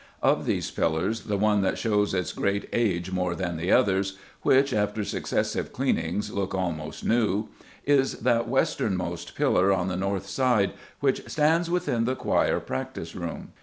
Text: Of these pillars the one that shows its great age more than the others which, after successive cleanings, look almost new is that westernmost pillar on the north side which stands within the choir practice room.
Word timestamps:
Of 0.23 0.47
these 0.47 0.71
pillars 0.71 1.25
the 1.25 1.37
one 1.37 1.61
that 1.61 1.77
shows 1.77 2.15
its 2.15 2.33
great 2.33 2.67
age 2.73 3.11
more 3.11 3.35
than 3.35 3.55
the 3.55 3.71
others 3.71 4.17
which, 4.41 4.73
after 4.73 5.03
successive 5.03 5.71
cleanings, 5.71 6.31
look 6.31 6.55
almost 6.55 7.05
new 7.05 7.49
is 7.85 8.13
that 8.21 8.49
westernmost 8.49 9.35
pillar 9.35 9.71
on 9.71 9.89
the 9.89 9.95
north 9.95 10.25
side 10.25 10.73
which 11.01 11.29
stands 11.29 11.69
within 11.69 12.05
the 12.05 12.15
choir 12.15 12.59
practice 12.59 13.13
room. 13.15 13.49